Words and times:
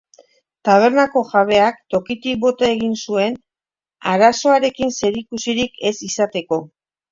Tabernako 0.69 1.21
jabeak 1.33 1.77
tokitik 1.95 2.39
bota 2.47 2.71
egin 2.77 2.97
zuen, 3.05 3.37
arazoarekin 4.15 4.97
zerikusirik 5.05 5.81
ez 5.93 5.95
izateko. 6.11 6.63